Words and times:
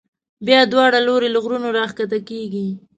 بیا 0.45 0.59
دواړه 0.73 0.99
لوري 1.07 1.29
له 1.31 1.39
غرونو 1.43 1.69
را 1.77 1.85
کښته 1.97 2.19
کېږي. 2.29 2.67